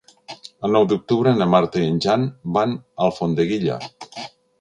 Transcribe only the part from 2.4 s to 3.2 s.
van a